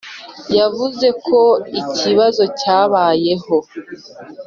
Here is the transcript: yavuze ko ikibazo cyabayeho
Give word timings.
yavuze 0.59 1.07
ko 1.25 1.39
ikibazo 1.81 2.43
cyabayeho 2.59 3.57